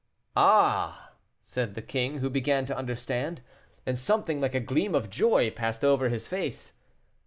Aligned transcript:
"Ah!" 0.35 1.11
said 1.43 1.75
the 1.75 1.81
king, 1.83 2.17
who 2.17 2.29
began 2.31 2.65
to 2.65 2.75
understand; 2.75 3.43
and 3.85 3.99
something 3.99 4.41
like 4.41 4.55
a 4.55 4.59
gleam 4.59 4.95
of 4.95 5.11
joy 5.11 5.51
passed 5.51 5.85
over 5.85 6.09
his 6.09 6.27
face. 6.27 6.73